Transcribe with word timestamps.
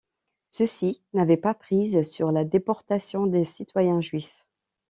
Ceci 0.47 1.03
n'avait 1.13 1.37
pas 1.37 1.53
prise 1.53 2.01
sur 2.01 2.31
la 2.31 2.43
déportation 2.43 3.27
des 3.27 3.43
citoyens 3.43 4.01
juifs. 4.01 4.47